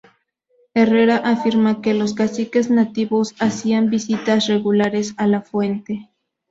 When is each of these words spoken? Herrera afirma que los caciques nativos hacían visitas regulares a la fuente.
Herrera 0.73 1.17
afirma 1.17 1.79
que 1.79 1.93
los 1.93 2.15
caciques 2.15 2.71
nativos 2.71 3.35
hacían 3.39 3.91
visitas 3.91 4.47
regulares 4.47 5.13
a 5.17 5.27
la 5.27 5.43
fuente. 5.43 6.09